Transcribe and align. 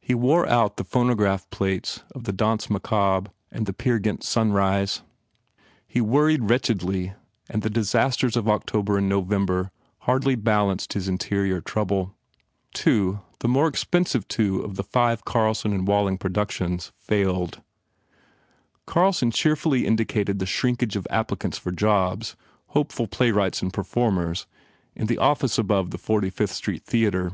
He 0.00 0.14
wore 0.14 0.48
out 0.48 0.76
the 0.76 0.84
phonograph 0.84 1.50
plates 1.50 2.04
of 2.14 2.22
the 2.22 2.32
Danse 2.32 2.70
Macabre 2.70 3.32
and 3.50 3.66
the 3.66 3.72
Peer 3.72 3.98
Gynt 3.98 4.22
"Sunrise." 4.22 5.02
He 5.84 6.00
worried 6.00 6.48
wretchedly 6.48 7.14
and 7.50 7.62
the 7.62 7.68
disasters 7.68 8.36
of 8.36 8.48
October 8.48 8.98
and 8.98 9.08
November 9.08 9.72
hardly 10.02 10.36
balanced 10.36 10.92
his 10.92 11.08
interior 11.08 11.60
trouble. 11.60 12.14
Two. 12.72 13.18
the 13.40 13.48
more 13.48 13.66
expensive 13.66 14.28
two 14.28 14.60
of 14.62 14.76
the 14.76 14.84
five 14.84 15.24
Carlson 15.24 15.72
and 15.72 15.88
Walling 15.88 16.18
productions 16.18 16.92
failed. 16.96 17.60
Carlson 18.86 19.32
cheerfully 19.32 19.86
indicated 19.86 20.38
the 20.38 20.46
shrinkage 20.46 20.94
of 20.94 21.04
applicants 21.10 21.58
for 21.58 21.72
jobs, 21.72 22.36
hopeful 22.68 23.08
playwrights 23.08 23.60
and 23.60 23.72
performers 23.74 24.46
in 24.94 25.08
the 25.08 25.18
ore 25.18 25.34
above 25.58 25.90
the 25.90 25.98
45th 25.98 26.50
Street 26.50 26.84
Theatre. 26.84 27.32